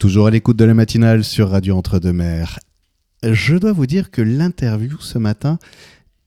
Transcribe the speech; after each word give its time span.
Toujours 0.00 0.28
à 0.28 0.30
l'écoute 0.30 0.56
de 0.56 0.64
la 0.64 0.72
matinale 0.72 1.24
sur 1.24 1.50
Radio 1.50 1.76
Entre-deux-Mers. 1.76 2.58
Je 3.22 3.56
dois 3.56 3.72
vous 3.72 3.84
dire 3.84 4.10
que 4.10 4.22
l'interview 4.22 4.98
ce 4.98 5.18
matin, 5.18 5.58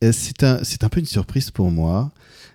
euh, 0.04 0.12
c'est 0.12 0.44
un, 0.44 0.90
peu 0.90 1.00
une 1.00 1.08
surprise 1.08 1.50
pour 1.50 1.72
moi. 1.72 2.12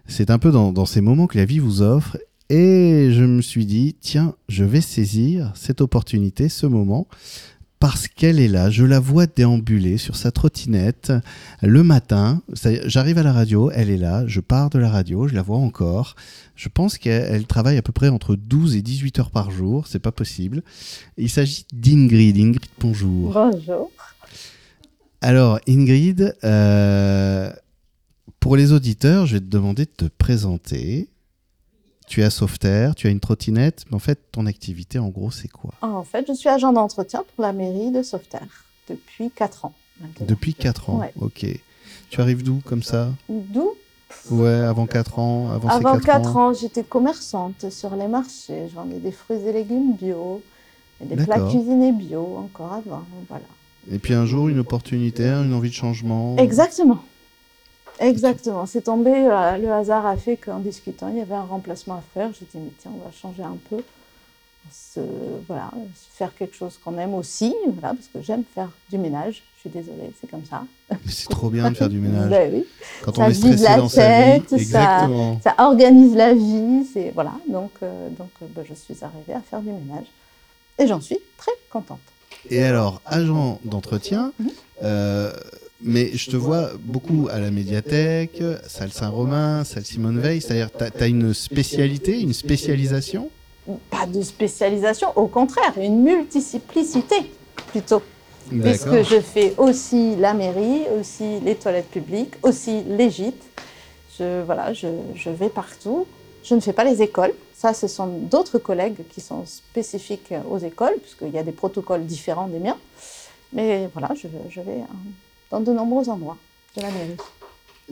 C'est 0.06 0.30
un 0.30 0.38
peu 0.38 0.52
dans 0.52 0.86
ces 0.86 1.00
moments 1.00 1.26
que 1.26 1.36
la 1.36 1.44
vie 1.44 1.58
vous 1.58 1.82
offre. 1.82 2.18
Et 2.50 3.10
je 3.10 3.24
me 3.24 3.42
suis 3.42 3.66
dit, 3.66 3.96
tiens, 4.00 4.36
je 4.48 4.62
vais 4.62 4.80
saisir 4.80 5.50
cette 5.56 5.80
opportunité, 5.80 6.48
ce 6.48 6.66
moment, 6.66 7.08
parce 7.80 8.08
qu'elle 8.08 8.40
est 8.40 8.48
là. 8.48 8.70
Je 8.70 8.84
la 8.84 9.00
vois 9.00 9.26
déambuler 9.26 9.98
sur 9.98 10.16
sa 10.16 10.30
trottinette 10.30 11.12
le 11.62 11.82
matin. 11.82 12.42
J'arrive 12.86 13.18
à 13.18 13.22
la 13.22 13.32
radio, 13.32 13.70
elle 13.70 13.90
est 13.90 13.96
là. 13.96 14.26
Je 14.26 14.40
pars 14.40 14.70
de 14.70 14.78
la 14.78 14.90
radio, 14.90 15.28
je 15.28 15.34
la 15.34 15.42
vois 15.42 15.58
encore. 15.58 16.16
Je 16.56 16.68
pense 16.68 16.98
qu'elle 16.98 17.28
elle 17.30 17.46
travaille 17.46 17.76
à 17.76 17.82
peu 17.82 17.92
près 17.92 18.08
entre 18.08 18.34
12 18.34 18.76
et 18.76 18.82
18 18.82 19.20
heures 19.20 19.30
par 19.30 19.50
jour. 19.50 19.86
C'est 19.86 20.00
pas 20.00 20.12
possible. 20.12 20.62
Il 21.16 21.30
s'agit 21.30 21.66
d'Ingrid. 21.72 22.36
Ingrid, 22.36 22.66
bonjour. 22.80 23.32
Bonjour. 23.32 23.90
Alors, 25.20 25.58
Ingrid, 25.68 26.36
euh, 26.44 27.52
pour 28.40 28.56
les 28.56 28.72
auditeurs, 28.72 29.26
je 29.26 29.34
vais 29.34 29.40
te 29.40 29.46
demander 29.46 29.84
de 29.84 29.90
te 29.90 30.04
présenter. 30.04 31.08
Tu 32.08 32.22
es 32.22 32.24
à 32.24 32.30
Sauveterre, 32.30 32.94
tu 32.94 33.06
as 33.06 33.10
une 33.10 33.20
trottinette, 33.20 33.84
mais 33.90 33.96
en 33.96 34.00
fait, 34.00 34.18
ton 34.32 34.46
activité, 34.46 34.98
en 34.98 35.08
gros, 35.08 35.30
c'est 35.30 35.48
quoi? 35.48 35.72
En 35.82 36.04
fait, 36.04 36.24
je 36.26 36.32
suis 36.32 36.48
agent 36.48 36.72
d'entretien 36.72 37.22
pour 37.34 37.44
la 37.44 37.52
mairie 37.52 37.90
de 37.90 38.02
Sauveterre 38.02 38.64
depuis 38.88 39.30
4 39.30 39.66
ans. 39.66 39.74
maintenant. 40.00 40.26
Depuis 40.26 40.54
4 40.54 40.90
ans, 40.90 41.00
Ouais. 41.00 41.12
ok. 41.20 41.44
Tu 42.10 42.20
arrives 42.20 42.42
d'où, 42.42 42.60
comme 42.64 42.82
ça? 42.82 43.10
D'où? 43.28 43.72
Ouais, 44.30 44.48
avant 44.48 44.86
4 44.86 45.18
ans, 45.18 45.50
avant, 45.50 45.68
Avant 45.68 45.94
ces 45.96 46.00
4, 46.00 46.22
4 46.22 46.36
ans, 46.36 46.52
j'étais 46.54 46.82
commerçante 46.84 47.68
sur 47.70 47.94
les 47.96 48.06
marchés. 48.08 48.68
Je 48.70 48.74
vendais 48.74 48.98
des 49.00 49.12
fruits 49.12 49.38
et 49.46 49.52
légumes 49.52 49.94
bio, 49.94 50.40
et 51.02 51.04
des 51.04 51.16
plats 51.24 51.40
cuisinés 51.40 51.92
bio 51.92 52.36
encore 52.38 52.72
avant. 52.72 53.04
Voilà. 53.28 53.44
Et 53.90 53.98
puis 53.98 54.14
un 54.14 54.24
jour, 54.24 54.48
une 54.48 54.60
opportunité, 54.60 55.26
une 55.26 55.52
envie 55.52 55.68
de 55.70 55.74
changement. 55.74 56.36
Exactement. 56.36 57.00
Exactement. 58.00 58.66
C'est 58.66 58.82
tombé, 58.82 59.12
euh, 59.14 59.56
le 59.58 59.72
hasard 59.72 60.06
a 60.06 60.16
fait 60.16 60.36
qu'en 60.36 60.58
discutant, 60.58 61.08
il 61.08 61.16
y 61.18 61.20
avait 61.20 61.34
un 61.34 61.42
remplacement 61.44 61.94
à 61.94 62.02
faire. 62.14 62.30
J'ai 62.38 62.46
dit, 62.46 62.58
mais 62.64 62.70
tiens, 62.78 62.92
on 62.94 63.04
va 63.04 63.10
changer 63.12 63.42
un 63.42 63.56
peu. 63.68 63.82
Se, 64.70 65.00
voilà, 65.46 65.70
faire 66.12 66.34
quelque 66.34 66.54
chose 66.54 66.78
qu'on 66.84 66.98
aime 66.98 67.14
aussi, 67.14 67.54
voilà, 67.72 67.94
parce 67.94 68.08
que 68.12 68.20
j'aime 68.20 68.42
faire 68.54 68.68
du 68.90 68.98
ménage. 68.98 69.42
Je 69.56 69.60
suis 69.62 69.70
désolée, 69.70 70.12
c'est 70.20 70.30
comme 70.30 70.44
ça. 70.44 70.64
C'est 71.08 71.28
trop 71.30 71.48
bien 71.48 71.70
de 71.70 71.76
faire 71.76 71.88
du 71.88 71.98
ménage. 71.98 72.28
Ben 72.28 72.50
oui. 72.52 72.64
Quand 73.02 73.16
ça 73.16 73.22
on 73.22 73.28
est 73.30 73.34
stressé 73.34 73.62
la 73.64 73.76
dans 73.78 73.88
sa 73.88 74.22
vie. 74.36 74.42
tête, 74.42 74.60
ça- 75.42 75.54
organise 75.58 76.14
la 76.14 76.34
vie, 76.34 76.84
c'est 76.92 77.10
voilà. 77.14 77.32
Donc, 77.48 77.70
euh, 77.82 78.08
donc 78.10 78.28
euh, 78.42 78.46
ben, 78.54 78.62
je 78.68 78.74
suis 78.74 78.96
arrivée 79.02 79.32
à 79.32 79.40
faire 79.40 79.60
du 79.60 79.70
ménage 79.70 80.06
et 80.78 80.86
j'en 80.86 81.00
suis 81.00 81.18
très 81.38 81.52
contente. 81.70 81.98
Et 82.50 82.62
alors, 82.62 83.00
agent 83.06 83.60
d'entretien, 83.64 84.32
Mhm. 84.38 84.50
euh, 84.82 85.32
mais 85.82 86.10
je 86.16 86.30
te 86.30 86.36
vois 86.36 86.70
beaucoup 86.78 87.28
à 87.30 87.38
la 87.38 87.50
médiathèque, 87.50 88.42
salle 88.66 88.90
Saint-Romain, 88.90 89.64
salle 89.64 89.84
Simone 89.84 90.18
Veil, 90.18 90.40
c'est-à-dire 90.40 90.70
tu 90.76 90.84
as, 90.84 91.06
une 91.06 91.32
spécialité, 91.34 92.20
une 92.20 92.32
spécialisation? 92.32 93.30
Pas 93.90 94.06
de 94.06 94.22
spécialisation, 94.22 95.08
au 95.16 95.26
contraire, 95.26 95.74
une 95.76 96.02
multiplicité 96.02 97.16
plutôt. 97.68 98.02
Puisque 98.50 99.02
je 99.02 99.20
fais 99.20 99.54
aussi 99.58 100.16
la 100.16 100.32
mairie, 100.32 100.82
aussi 100.98 101.38
les 101.40 101.54
toilettes 101.54 101.90
publiques, 101.90 102.34
aussi 102.42 102.82
les 102.84 103.10
gîtes. 103.10 103.44
Je, 104.18 104.42
voilà, 104.42 104.72
je, 104.72 104.88
je 105.14 105.30
vais 105.30 105.50
partout. 105.50 106.06
Je 106.42 106.54
ne 106.54 106.60
fais 106.60 106.72
pas 106.72 106.84
les 106.84 107.02
écoles. 107.02 107.34
Ça, 107.54 107.74
ce 107.74 107.86
sont 107.88 108.06
d'autres 108.06 108.58
collègues 108.58 109.04
qui 109.10 109.20
sont 109.20 109.44
spécifiques 109.44 110.32
aux 110.50 110.58
écoles, 110.58 110.94
puisqu'il 111.02 111.30
y 111.30 111.38
a 111.38 111.42
des 111.42 111.52
protocoles 111.52 112.06
différents 112.06 112.48
des 112.48 112.58
miens. 112.58 112.78
Mais 113.52 113.88
voilà, 113.92 114.14
je, 114.14 114.28
je 114.48 114.60
vais 114.60 114.72
euh, 114.72 115.27
dans 115.50 115.60
de 115.60 115.72
nombreux 115.72 116.08
endroits 116.08 116.36
de 116.76 116.82
la 116.82 116.88
mairie. 116.90 117.16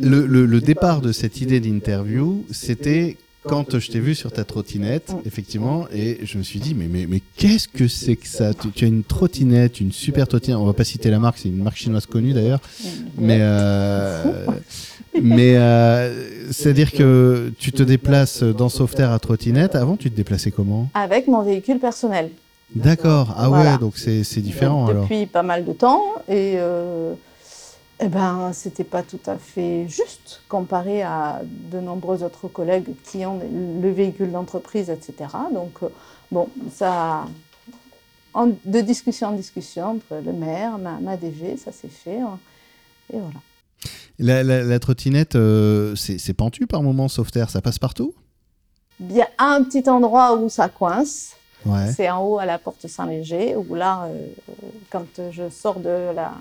Le, 0.01 0.27
le- 0.27 0.47
le 0.47 0.61
départ 0.61 1.01
de 1.01 1.13
cette 1.13 1.41
idée 1.41 1.59
d'interview, 1.61 2.45
c'était 2.51 3.17
quand 3.45 3.79
je 3.79 3.91
t'ai 3.91 4.01
vu 4.01 4.15
sur 4.17 4.33
ta 4.33 4.45
trottinette, 4.45 5.13
Mm. 5.13 5.19
effectivement, 5.25 5.87
et 5.95 6.19
je 6.25 6.37
me 6.37 6.43
suis 6.43 6.59
dit, 6.59 6.75
mais, 6.75 6.89
mais, 6.89 7.07
mais 7.09 7.23
qu'est-ce 7.37 7.69
que 7.69 7.87
c'est 7.87 8.17
que 8.17 8.27
ça? 8.27 8.53
Tu, 8.53 8.71
tu 8.73 8.85
as 8.85 8.89
une 8.89 9.05
trottinette, 9.05 9.81
une 9.81 9.93
super 9.93 10.27
trottinette, 10.27 10.59
on 10.59 10.65
va 10.67 10.73
pas 10.73 10.83
citer 10.85 11.11
la 11.11 11.19
marque, 11.21 11.39
c'est 11.39 11.49
une 11.49 11.63
marque 11.63 11.77
chinoise 11.77 12.07
connue 12.07 12.33
d'ailleurs, 12.33 12.61
mais, 13.17 13.39
euh, 13.41 14.47
mais 15.23 15.57
euh, 15.57 16.51
c'est-à-dire 16.51 16.91
que 16.93 17.53
tu 17.59 17.71
te 17.73 17.85
déplaces 17.85 18.43
dans 18.43 18.69
Sauveterre 18.69 19.13
à 19.13 19.19
trottinette, 19.21 19.77
avant 19.77 19.97
tu 19.97 20.11
te 20.11 20.17
déplaçais 20.17 20.51
comment? 20.51 20.91
Avec 20.93 21.29
mon 21.29 21.43
véhicule 21.43 21.79
personnel. 21.79 22.31
D'accord, 22.75 23.33
ah 23.39 23.49
ouais, 23.49 23.79
donc 23.79 23.97
c'est 23.97 24.41
différent 24.41 24.81
Donc, 24.83 24.91
alors. 24.91 25.03
Depuis 25.05 25.27
pas 25.27 25.45
mal 25.45 25.65
de 25.65 25.73
temps. 25.73 26.03
Et 26.29 26.55
euh, 26.57 27.15
eh 28.01 28.09
ben, 28.09 28.53
c'était 28.53 28.85
pas 28.85 29.03
tout 29.03 29.21
à 29.27 29.37
fait 29.39 29.87
juste 29.89 30.43
comparé 30.49 31.03
à 31.03 31.41
de 31.45 31.81
nombreux 31.81 32.23
autres 32.23 32.49
collègues 32.49 32.91
qui 33.05 33.25
ont 33.25 33.41
le 33.83 33.91
véhicule 33.91 34.31
d'entreprise, 34.33 34.91
etc. 34.91 35.15
Donc, 35.53 35.83
euh, 35.83 35.89
bon, 36.31 36.49
ça. 36.75 37.25
en- 38.35 38.49
de 38.67 38.81
discussion 38.83 39.29
en 39.29 39.33
discussion 39.33 39.93
entre 39.93 40.23
le 40.25 40.33
maire, 40.33 40.77
ma, 40.79 40.99
ma 41.01 41.17
DG, 41.17 41.57
ça 41.57 41.73
s'est 41.73 41.89
fait. 41.89 42.21
hein. 42.21 42.39
Et 43.13 43.19
voilà. 43.19 43.41
La, 44.19 44.43
la- 44.43 44.63
la 44.63 44.79
trottinette, 44.79 45.37
euh, 45.37 45.95
c'est 45.97 46.35
pentu 46.35 46.67
par 46.67 46.83
moment 46.83 47.09
Sauveterre, 47.09 47.49
ça 47.51 47.63
passe 47.63 47.79
partout? 47.79 48.15
Il 49.01 49.13
y 49.13 49.21
a 49.23 49.29
un 49.39 49.63
petit 49.63 49.89
endroit 49.89 50.37
où 50.37 50.49
ça 50.51 50.69
coince. 50.69 51.33
Ouais. 51.65 51.91
C'est 51.93 52.09
en 52.11 52.23
haut 52.25 52.39
à 52.39 52.47
la 52.47 52.59
porte 52.59 52.87
Saint-Léger, 52.87 53.57
où 53.57 53.75
là, 53.75 54.05
euh, 54.05 54.27
quand 54.91 55.07
je 55.33 55.49
sors 55.51 55.81
de 55.81 56.13
la, 56.15 56.33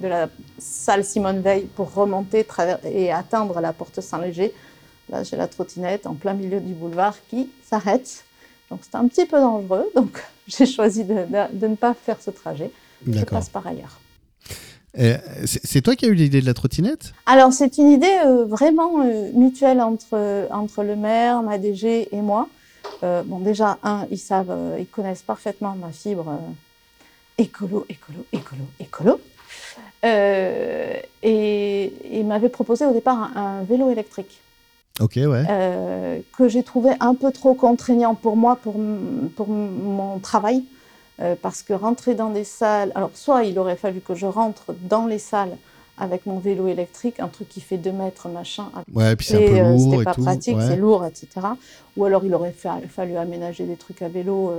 de 0.00 0.06
la 0.06 0.28
salle 0.58 1.04
Simone 1.04 1.40
Veil 1.40 1.62
pour 1.76 1.92
remonter 1.94 2.46
et 2.84 3.12
atteindre 3.12 3.60
la 3.60 3.72
porte 3.72 4.00
Saint-Léger, 4.00 4.52
là 5.08 5.22
j'ai 5.22 5.36
la 5.36 5.46
trottinette 5.48 6.06
en 6.06 6.14
plein 6.14 6.34
milieu 6.34 6.60
du 6.60 6.72
boulevard 6.74 7.16
qui 7.30 7.50
s'arrête. 7.68 8.24
Donc 8.70 8.80
c'est 8.82 8.96
un 8.96 9.06
petit 9.08 9.24
peu 9.26 9.38
dangereux, 9.40 9.86
donc 9.94 10.22
j'ai 10.48 10.66
choisi 10.66 11.04
de, 11.04 11.14
de- 11.14 11.56
de 11.58 11.66
ne 11.68 11.76
pas 11.76 11.94
faire 11.94 12.20
ce 12.20 12.30
trajet. 12.30 12.70
Je 13.06 13.24
passe 13.24 13.48
par 13.48 13.66
ailleurs. 13.66 13.98
Euh, 14.98 15.16
C'est 15.44 15.80
toi 15.82 15.94
qui 15.94 16.06
as 16.06 16.08
eu 16.08 16.14
l'idée 16.14 16.40
de 16.40 16.46
la 16.46 16.54
trottinette? 16.54 17.12
Alors 17.26 17.52
c'est 17.52 17.78
une 17.78 17.90
idée 17.90 18.18
euh, 18.26 18.44
vraiment 18.46 19.04
euh, 19.04 19.30
mutuelle 19.34 19.80
entre, 19.80 20.48
entre 20.50 20.82
le 20.82 20.96
maire, 20.96 21.42
ma 21.42 21.58
DG 21.58 22.08
et 22.14 22.20
moi. 22.20 22.48
Bon 23.02 23.38
déjà, 23.38 23.78
un, 23.84 24.06
ils 24.10 24.18
savent, 24.18 24.56
ils 24.78 24.86
connaissent 24.86 25.22
parfaitement 25.22 25.76
ma 25.76 25.90
fibre 25.92 26.40
écolo, 27.36 27.86
écolo, 27.88 28.24
écolo, 28.32 28.62
écolo. 28.80 29.20
Euh, 30.04 30.94
et 31.22 31.92
ils 32.12 32.24
m'avaient 32.24 32.48
proposé 32.48 32.86
au 32.86 32.92
départ 32.92 33.30
un, 33.34 33.58
un 33.60 33.62
vélo 33.64 33.90
électrique 33.90 34.40
Ok, 35.00 35.14
ouais. 35.16 35.44
euh, 35.50 36.18
que 36.36 36.48
j'ai 36.48 36.62
trouvé 36.62 36.90
un 37.00 37.14
peu 37.14 37.32
trop 37.32 37.54
contraignant 37.54 38.14
pour 38.14 38.36
moi, 38.36 38.56
pour, 38.62 38.76
pour 39.36 39.48
mon 39.48 40.18
travail, 40.20 40.62
euh, 41.20 41.34
parce 41.40 41.62
que 41.62 41.72
rentrer 41.72 42.14
dans 42.14 42.30
des 42.30 42.44
salles, 42.44 42.92
alors 42.94 43.10
soit 43.14 43.42
il 43.44 43.58
aurait 43.58 43.76
fallu 43.76 44.00
que 44.00 44.14
je 44.14 44.26
rentre 44.26 44.74
dans 44.88 45.06
les 45.06 45.18
salles 45.18 45.56
avec 46.00 46.26
mon 46.26 46.38
vélo 46.38 46.68
électrique, 46.68 47.18
un 47.18 47.26
truc 47.26 47.48
qui 47.48 47.60
fait 47.60 47.76
2 47.76 47.90
mètres, 47.90 48.28
machin, 48.28 48.66
Ouais, 48.94 49.16
puis 49.16 49.26
c'est 49.26 49.34
un 49.34 49.38
pied, 49.38 49.48
peu 49.50 49.58
lourd 49.68 49.80
c'était 49.90 50.00
et 50.00 50.04
pas 50.04 50.14
tout. 50.14 50.22
pratique, 50.22 50.56
ouais. 50.56 50.66
c'est 50.68 50.76
lourd, 50.76 51.04
etc. 51.04 51.26
Ou 51.96 52.04
alors 52.04 52.24
il 52.24 52.32
aurait 52.34 52.52
fa- 52.52 52.78
fallu 52.88 53.16
aménager 53.16 53.64
des 53.64 53.74
trucs 53.74 54.02
à 54.02 54.08
vélo 54.08 54.52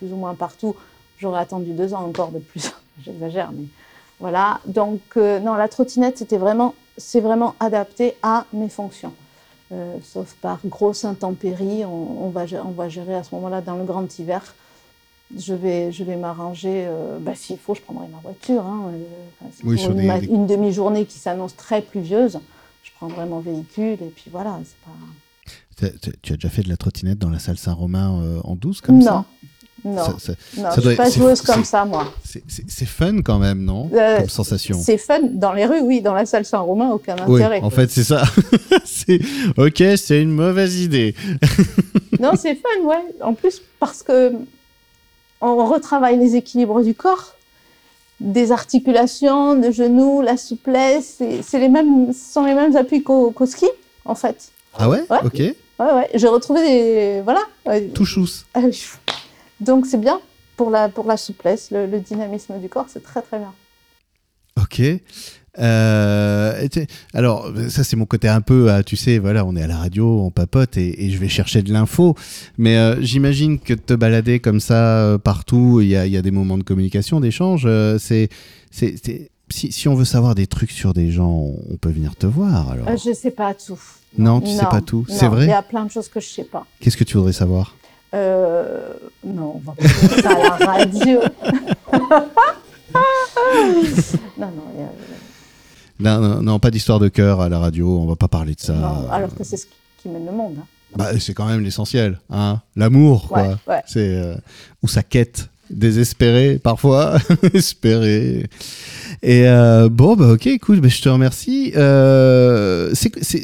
plus 0.00 0.12
ou 0.12 0.16
moins 0.16 0.34
partout. 0.34 0.74
J'aurais 1.20 1.40
attendu 1.40 1.70
deux 1.72 1.94
ans 1.94 2.04
encore 2.04 2.30
de 2.32 2.40
plus, 2.40 2.72
j'exagère, 3.04 3.50
mais 3.52 3.66
voilà. 4.20 4.60
Donc 4.66 5.00
euh, 5.16 5.40
non, 5.40 5.54
la 5.54 5.68
trottinette, 5.68 6.18
c'était 6.18 6.36
vraiment, 6.38 6.74
c'est 6.96 7.20
vraiment 7.20 7.54
adapté 7.60 8.14
à 8.22 8.44
mes 8.52 8.68
fonctions. 8.68 9.12
Euh, 9.72 9.96
sauf 10.02 10.34
par 10.40 10.58
grosse 10.64 11.04
intempérie, 11.04 11.84
on, 11.84 12.24
on 12.26 12.30
va, 12.30 12.44
on 12.64 12.70
va 12.70 12.88
gérer 12.88 13.14
à 13.14 13.22
ce 13.22 13.34
moment-là 13.36 13.60
dans 13.60 13.76
le 13.76 13.84
grand 13.84 14.18
hiver. 14.18 14.54
Je 15.38 15.54
vais, 15.54 15.92
je 15.92 16.02
vais 16.02 16.16
m'arranger. 16.16 16.86
euh, 16.88 17.18
bah, 17.20 17.36
S'il 17.36 17.56
faut, 17.56 17.74
je 17.76 17.80
prendrai 17.80 18.08
ma 18.08 18.18
voiture. 18.18 18.62
hein, 18.66 18.90
Oui, 19.64 19.76
pour 19.76 19.92
une, 19.92 19.96
des- 20.18 20.26
demi-journée 20.46 21.06
qui 21.06 21.18
s'annonce 21.18 21.54
très 21.54 21.82
pluvieuse, 21.82 22.40
je 22.82 22.90
prendrai 22.96 23.26
mon 23.26 23.38
véhicule 23.38 23.98
et 24.02 24.12
puis 24.14 24.24
voilà. 24.30 24.58
C'est 24.64 24.76
pas... 24.84 25.88
Tu 26.22 26.32
as 26.32 26.36
déjà 26.36 26.48
fait 26.50 26.62
de 26.62 26.68
la 26.68 26.76
trottinette 26.76 27.18
dans 27.18 27.30
la 27.30 27.38
salle 27.38 27.56
Saint-Romain 27.56 28.40
en 28.44 28.54
douce 28.56 28.80
comme 28.80 28.96
ça? 29.06 29.24
Non, 29.84 30.04
Ça- 30.04 30.14
ça- 30.18 30.32
non, 30.56 30.62
ça 30.70 30.74
je 30.76 30.80
doit 30.80 30.90
suis 30.92 30.96
pas 30.96 31.10
joueuse 31.10 31.40
comme 31.42 31.64
ça, 31.64 31.84
moi. 31.84 32.12
c'est- 32.24 32.84
fun 32.86 33.22
quand 33.22 33.38
même, 33.38 33.62
non 33.64 33.88
Euh, 33.94 34.18
Comme 34.18 34.28
sensation. 34.28 34.78
C'est 34.82 34.98
fun 34.98 35.20
dans 35.22 35.52
les 35.52 35.64
rues, 35.66 35.80
oui, 35.80 36.00
dans 36.00 36.14
la 36.14 36.26
salle 36.26 36.44
Saint-Romain, 36.44 36.90
aucun 36.90 37.16
Oui, 37.26 37.40
intérêt. 37.42 37.60
en 37.62 37.70
fait, 37.70 37.90
c'est 37.90 38.04
ça. 38.04 38.22
Ok, 39.56 39.82
c'est 39.96 40.20
une 40.22 40.30
mauvaise 40.32 40.80
idée. 40.80 41.14
Non, 42.20 42.32
c'est 42.36 42.54
fun, 42.54 42.84
ouais. 42.84 43.02
En 43.22 43.32
plus, 43.32 43.62
parce 43.78 44.02
que 44.02 44.32
on 45.40 45.64
retravaille 45.66 46.18
les 46.18 46.36
équilibres 46.36 46.82
du 46.82 46.94
corps, 46.94 47.34
des 48.20 48.52
articulations, 48.52 49.54
de 49.54 49.70
genoux, 49.70 50.20
la 50.20 50.36
souplesse. 50.36 51.22
C'est 51.42 51.58
les 51.58 51.70
mêmes, 51.70 52.12
ce 52.12 52.32
sont 52.34 52.44
les 52.44 52.52
mêmes 52.52 52.76
appuis 52.76 53.02
qu'au 53.02 53.32
ski, 53.46 53.64
en 54.04 54.14
fait. 54.14 54.50
Ah 54.78 54.90
ouais, 54.90 55.02
Ouais. 55.08 55.18
Ok. 55.24 55.38
Ouais, 55.38 55.54
ouais. 55.94 56.10
J'ai 56.14 56.28
retrouvé 56.28 56.60
des, 56.60 57.20
voilà. 57.22 57.40
Ouais. 57.64 57.88
Euh, 59.60 59.64
Donc 59.64 59.86
c'est 59.86 60.00
bien 60.00 60.20
pour 60.56 60.70
la, 60.70 60.88
pour 60.88 61.06
la 61.06 61.16
souplesse, 61.16 61.70
le, 61.70 61.86
le 61.86 62.00
dynamisme 62.00 62.58
du 62.60 62.68
corps, 62.68 62.86
c'est 62.88 63.02
très 63.02 63.22
très 63.22 63.38
bien. 63.38 63.52
Ok. 64.60 64.82
Euh, 65.58 66.68
alors, 67.12 67.50
ça, 67.68 67.82
c'est 67.82 67.96
mon 67.96 68.06
côté 68.06 68.28
un 68.28 68.40
peu, 68.40 68.70
ah, 68.70 68.82
tu 68.82 68.96
sais, 68.96 69.18
voilà, 69.18 69.44
on 69.44 69.56
est 69.56 69.62
à 69.62 69.66
la 69.66 69.76
radio, 69.78 70.20
on 70.20 70.30
papote 70.30 70.76
et, 70.76 71.04
et 71.04 71.10
je 71.10 71.18
vais 71.18 71.28
chercher 71.28 71.62
de 71.62 71.72
l'info. 71.72 72.14
Mais 72.56 72.76
euh, 72.76 73.00
j'imagine 73.00 73.58
que 73.58 73.74
te 73.74 73.94
balader 73.94 74.40
comme 74.40 74.60
ça 74.60 74.98
euh, 74.98 75.18
partout, 75.18 75.80
il 75.80 75.88
y 75.88 75.96
a, 75.96 76.06
y 76.06 76.16
a 76.16 76.22
des 76.22 76.30
moments 76.30 76.58
de 76.58 76.62
communication, 76.62 77.20
d'échange. 77.20 77.64
euh, 77.66 77.98
c'est, 77.98 78.28
c'est, 78.70 78.94
si, 79.48 79.72
si 79.72 79.88
on 79.88 79.94
veut 79.94 80.04
savoir 80.04 80.34
des 80.34 80.46
trucs 80.46 80.70
sur 80.70 80.92
des 80.92 81.10
gens, 81.10 81.52
on, 81.70 81.76
peut 81.76 81.90
venir 81.90 82.14
te 82.16 82.26
voir. 82.26 82.70
Alors. 82.70 82.88
Euh, 82.88 82.96
je 82.96 83.12
sais 83.12 83.32
pas 83.32 83.54
tout. 83.54 83.80
non, 84.16 84.40
tu 84.40 84.50
sais 84.50 84.66
pas 84.70 84.80
tout. 84.80 85.04
C'est 85.08 85.26
non, 85.26 85.32
vrai 85.32 85.46
Il 85.46 85.50
y 85.50 85.52
a 85.52 85.62
plein 85.62 85.84
de 85.84 85.90
choses 85.90 86.08
que 86.08 86.20
je 86.20 86.28
sais 86.28 86.44
pas. 86.44 86.66
Qu'est-ce 86.80 86.96
que 86.96 87.04
tu 87.04 87.16
voudrais 87.16 87.32
savoir? 87.32 87.74
Euh, 88.14 88.92
non, 89.32 89.54
on 89.56 89.58
va 89.70 89.72
pas 89.74 89.88
faire 89.88 90.22
ça 90.22 90.30
à 90.30 90.58
la 90.58 90.66
radio. 90.66 91.20
non, 94.38 94.50
non, 94.50 94.90
non, 96.00 96.20
non, 96.20 96.42
non, 96.42 96.58
pas 96.58 96.70
d'histoire 96.70 96.98
de 96.98 97.08
cœur 97.08 97.40
à 97.40 97.48
la 97.48 97.58
radio, 97.58 97.98
on 98.00 98.06
va 98.06 98.16
pas 98.16 98.28
parler 98.28 98.54
de 98.54 98.60
ça. 98.60 98.72
non, 98.74 99.10
alors 99.10 99.34
que 99.34 99.44
c'est 99.44 99.56
ce 99.56 99.66
qui, 99.66 99.72
qui 100.02 100.08
mène 100.08 100.26
le 100.26 100.32
monde. 100.32 100.54
hein. 100.60 100.64
Bah, 100.96 101.10
c'est 101.20 101.34
quand 101.34 101.46
même 101.46 101.60
l'essentiel, 101.62 102.18
hein 102.30 102.60
l'amour, 102.74 103.28
quoi. 103.28 103.42
Ouais, 103.42 103.54
ouais. 103.68 103.82
C'est 103.86 104.08
euh, 104.08 104.34
ou 104.82 104.88
sa 104.88 105.02
quête 105.04 105.48
désespérée 105.70 106.58
parfois, 106.58 107.16
espérée. 107.54 108.48
Et 109.22 109.46
euh, 109.46 109.90
bon, 109.90 110.16
bah 110.16 110.32
ok, 110.32 110.46
écoute, 110.46 110.80
bah, 110.80 110.88
je 110.88 111.02
te 111.02 111.08
remercie. 111.10 111.72
Euh, 111.76 112.90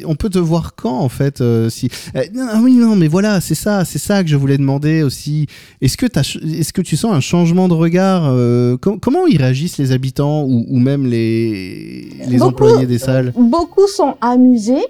on 0.06 0.14
peut 0.14 0.30
te 0.30 0.38
voir 0.38 0.74
quand 0.74 0.98
en 0.98 1.10
fait 1.10 1.42
euh, 1.42 1.68
si 1.68 1.90
euh, 2.16 2.22
non, 2.32 2.46
ah 2.50 2.60
oui 2.62 2.72
non 2.72 2.96
mais 2.96 3.08
voilà 3.08 3.42
c'est 3.42 3.54
ça 3.54 3.84
c'est 3.84 3.98
ça 3.98 4.22
que 4.22 4.30
je 4.30 4.36
voulais 4.36 4.56
demander 4.56 5.02
aussi. 5.02 5.48
Est-ce 5.82 5.98
que 5.98 6.06
est-ce 6.06 6.72
que 6.72 6.80
tu 6.80 6.96
sens 6.96 7.12
un 7.12 7.20
changement 7.20 7.68
de 7.68 7.74
regard 7.74 8.22
euh, 8.26 8.78
com- 8.78 8.98
Comment 8.98 9.26
ils 9.26 9.36
réagissent 9.36 9.76
les 9.76 9.92
habitants 9.92 10.44
ou, 10.44 10.64
ou 10.66 10.78
même 10.78 11.04
les 11.04 12.08
les 12.26 12.38
Beaucoup. 12.38 12.48
employés 12.64 12.86
des 12.86 12.98
salles? 12.98 13.34
Beaucoup 13.36 13.86
sont 13.86 14.14
amusés. 14.22 14.82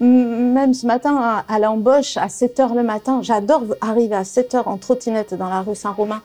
Même 0.00 0.74
ce 0.74 0.86
matin, 0.86 1.16
à, 1.16 1.44
à 1.48 1.58
l'embauche, 1.58 2.16
à 2.18 2.28
7 2.28 2.58
h 2.58 2.74
le 2.76 2.82
matin, 2.82 3.20
j'adore 3.22 3.62
arriver 3.80 4.14
à 4.14 4.24
7 4.24 4.52
h 4.54 4.62
en 4.68 4.76
trottinette 4.76 5.32
dans 5.38 5.48
la 5.48 5.62
rue 5.62 5.74
Saint-Romain 5.74 6.20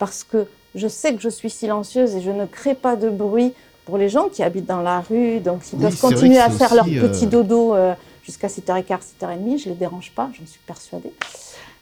parce 0.00 0.24
que 0.24 0.46
je 0.74 0.88
sais 0.88 1.14
que 1.14 1.20
je 1.20 1.28
suis 1.28 1.50
silencieuse 1.50 2.14
et 2.16 2.20
je 2.20 2.30
ne 2.30 2.46
crée 2.46 2.74
pas 2.74 2.96
de 2.96 3.10
bruit 3.10 3.52
pour 3.84 3.98
les 3.98 4.08
gens 4.08 4.28
qui 4.28 4.42
habitent 4.42 4.66
dans 4.66 4.80
la 4.80 5.00
rue. 5.00 5.40
Donc, 5.40 5.62
ils 5.72 5.76
Oui, 5.76 5.82
peuvent 5.82 6.00
continuer 6.00 6.38
à 6.38 6.50
faire 6.50 6.74
leur 6.74 6.86
euh, 6.86 7.08
petit 7.08 7.26
dodo 7.26 7.74
euh, 7.74 7.94
jusqu'à 8.24 8.48
7h15, 8.48 8.98
7h30. 9.20 9.58
Je 9.58 9.68
ne 9.68 9.74
les 9.74 9.78
dérange 9.78 10.12
pas, 10.12 10.30
j'en 10.38 10.46
suis 10.46 10.60
persuadée. 10.66 11.12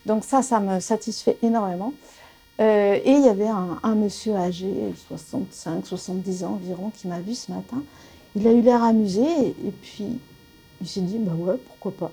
Donc, 0.07 0.25
ça, 0.25 0.43
ça 0.43 0.61
me 0.61 0.81
satisfait 0.81 1.37
énormément. 1.43 1.93
Euh, 2.61 2.99
et 3.05 3.11
il 3.11 3.25
y 3.25 3.29
avait 3.29 3.49
un, 3.49 3.79
un 3.83 3.95
monsieur 3.95 4.35
âgé, 4.35 4.67
65, 5.09 5.87
70 5.87 6.45
ans 6.45 6.59
environ, 6.63 6.91
qui 6.95 7.09
m'a 7.09 7.21
vu 7.21 7.35
ce 7.35 7.51
matin. 7.53 7.83
Il 8.37 8.47
a 8.47 8.53
eu 8.53 8.61
l'air 8.61 8.83
amusé 8.85 9.23
et, 9.23 9.49
et 9.49 9.71
puis 9.83 10.07
il 10.81 10.87
s'est 10.89 11.01
dit 11.01 11.19
bah 11.19 11.33
ouais 11.37 11.57
pourquoi 11.67 11.93
pas. 11.93 12.13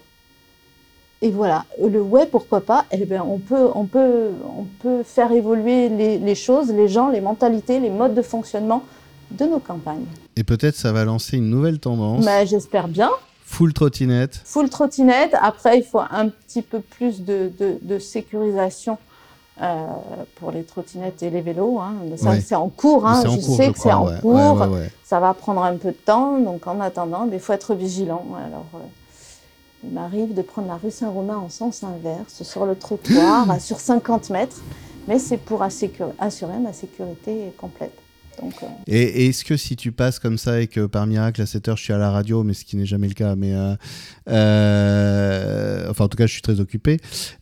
Et 1.21 1.31
voilà 1.31 1.65
le 1.83 1.99
ouais 2.01 2.27
pourquoi 2.27 2.61
pas. 2.61 2.85
Eh 2.91 3.05
ben 3.05 3.21
on 3.27 3.39
peut 3.39 3.67
on 3.73 3.85
peut 3.85 4.29
on 4.57 4.65
peut 4.83 5.01
faire 5.03 5.31
évoluer 5.31 5.89
les, 5.89 6.17
les 6.19 6.35
choses, 6.35 6.71
les 6.71 6.87
gens, 6.87 7.09
les 7.09 7.21
mentalités, 7.21 7.79
les 7.79 7.89
modes 7.89 8.13
de 8.13 8.21
fonctionnement 8.21 8.83
de 9.31 9.45
nos 9.45 9.59
campagnes. 9.59 10.05
Et 10.35 10.43
peut-être 10.43 10.75
ça 10.75 10.91
va 10.91 11.05
lancer 11.05 11.37
une 11.37 11.49
nouvelle 11.49 11.79
tendance. 11.79 12.23
Mais 12.23 12.45
j'espère 12.45 12.87
bien. 12.87 13.09
Full 13.45 13.73
trottinette. 13.73 14.41
Full 14.45 14.69
trottinette. 14.69 15.35
Après 15.41 15.77
il 15.79 15.83
faut 15.83 15.99
un 15.99 16.29
petit 16.29 16.61
peu 16.61 16.81
plus 16.81 17.21
de, 17.23 17.51
de, 17.59 17.79
de 17.81 17.97
sécurisation. 17.99 18.97
euh, 19.59 19.87
pour 20.35 20.51
les 20.51 20.63
trottinettes 20.63 21.23
et 21.23 21.31
les 21.31 21.41
vélos, 21.41 21.79
hein. 21.79 21.95
ça 22.15 22.29
Ouais. 22.29 22.41
c'est 22.41 22.53
en 22.53 22.69
cours. 22.69 23.07
Hein. 23.07 23.23
En 23.25 23.31
je 23.31 23.43
cours, 23.43 23.55
sais 23.57 23.65
je 23.65 23.71
que 23.71 23.79
c'est 23.79 23.91
en 23.91 24.05
ouais. 24.05 24.19
cours. 24.21 24.61
Ouais. 24.71 24.91
Ça 25.03 25.19
va 25.19 25.33
prendre 25.33 25.63
un 25.63 25.75
peu 25.77 25.89
de 25.89 25.95
temps, 26.05 26.37
donc 26.37 26.67
en 26.67 26.79
attendant, 26.79 27.27
il 27.31 27.39
faut 27.39 27.53
être 27.53 27.73
vigilant. 27.73 28.23
Alors, 28.37 28.65
euh, 28.75 28.79
il 29.83 29.91
m'arrive 29.91 30.33
de 30.33 30.41
prendre 30.41 30.67
la 30.67 30.77
rue 30.77 30.91
Saint-Romain 30.91 31.37
en 31.37 31.49
sens 31.49 31.83
inverse, 31.83 32.43
sur 32.43 32.65
le 32.65 32.75
trottoir, 32.75 33.49
à- 33.49 33.59
sur 33.59 33.79
50 33.79 34.29
mètres, 34.29 34.61
mais 35.07 35.19
c'est 35.19 35.37
pour 35.37 35.61
assurer 35.63 36.57
ma 36.61 36.73
sécurité 36.73 37.51
complète. 37.57 37.93
Donc, 38.41 38.53
euh, 38.61 38.67
Et, 38.85 39.01
et 39.01 39.27
est-ce 39.29 39.43
que 39.43 39.57
si 39.57 39.75
tu 39.75 39.91
passes 39.91 40.19
comme 40.19 40.37
ça 40.37 40.61
et 40.61 40.67
que 40.67 40.85
par 40.85 41.07
miracle 41.07 41.41
à 41.41 41.47
7 41.47 41.69
heures 41.69 41.77
je 41.77 41.83
suis 41.85 41.93
à 41.93 41.97
la 41.97 42.11
radio, 42.11 42.43
mais 42.43 42.53
ce 42.53 42.65
qui 42.65 42.77
n'est 42.77 42.85
jamais 42.85 43.07
le 43.07 43.15
cas, 43.15 43.35
mais 43.35 43.53
euh, 43.55 43.73
euh, 44.61 45.87
enfin 45.89 46.05
en 46.05 46.07
tout 46.07 46.17
cas 46.17 46.27
je 46.27 46.33
suis 46.33 46.41
très 46.41 46.59
occupé. 46.59 46.97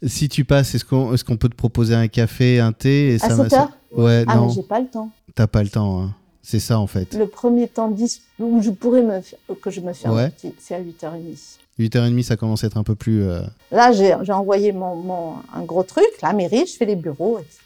Si 0.05 0.29
tu 0.29 0.45
passes, 0.45 0.73
est-ce 0.75 0.85
qu'on 0.85 1.13
est 1.13 1.23
qu'on 1.23 1.37
peut 1.37 1.49
te 1.49 1.55
proposer 1.55 1.95
un 1.95 2.07
café, 2.07 2.59
un 2.59 2.71
thé 2.71 3.11
et 3.11 3.15
à 3.15 3.19
ça, 3.19 3.35
7 3.35 3.49
ça- 3.49 3.61
heures 3.63 3.71
Ouais, 3.91 4.25
Ah, 4.27 4.35
non, 4.37 4.49
j'ai 4.49 4.63
pas 4.63 4.79
le 4.79 4.87
temps. 4.87 5.09
t'as 5.35 5.47
pas 5.47 5.63
le 5.63 5.69
temps. 5.69 6.01
hein. 6.01 6.13
C'est 6.41 6.59
ça 6.59 6.79
en 6.79 6.87
fait. 6.87 7.13
Le 7.15 7.27
premier 7.27 7.67
temps 7.67 7.91
où 8.39 8.61
je 8.61 8.69
pourrais 8.69 9.01
me 9.01 9.19
que 9.61 9.71
je 9.71 9.81
me 9.81 9.93
ferme, 9.93 10.15
Ouais. 10.15 10.31
c'est 10.59 10.75
à 10.75 10.79
8h30. 10.79 11.57
8h30, 11.79 12.23
ça 12.23 12.37
commence 12.37 12.63
à 12.63 12.67
être 12.67 12.77
un 12.77 12.83
peu 12.83 12.95
plus. 12.95 13.23
euh, 13.23 13.41
Là, 13.71 13.91
j'ai 13.91 14.13
envoyé 14.31 14.71
mon, 14.71 14.95
mon- 14.95 15.35
un 15.53 15.63
gros 15.63 15.83
truc, 15.83 16.05
la 16.21 16.31
mairie, 16.33 16.65
je 16.67 16.73
fais 16.77 16.85
les 16.85 16.95
bureaux, 16.95 17.39
etc. 17.39 17.59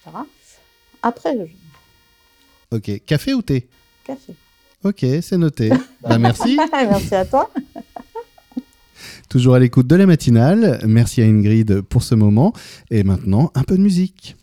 Après, 1.03 1.37
je- 1.37 2.75
Ok. 2.75 3.01
Café 3.05 3.33
ou 3.33 3.41
thé? 3.41 3.67
café. 4.05 4.33
Ok, 4.83 5.05
c'est 5.21 5.37
noté. 5.37 5.69
bah, 6.01 6.17
merci. 6.17 6.57
Merci 6.71 7.13
à 7.15 7.25
toi. 7.25 7.49
Toujours 9.29 9.55
à 9.55 9.59
l'écoute 9.59 9.87
de 9.87 9.95
la 9.95 10.05
matinale. 10.05 10.79
Merci 10.87 11.21
à 11.21 11.25
Ingrid 11.25 11.81
pour 11.81 12.01
ce 12.03 12.15
moment. 12.15 12.53
Et 12.89 13.03
maintenant, 13.03 13.51
un 13.55 13.63
peu 13.63 13.77
de 13.77 13.81
musique. 13.81 14.35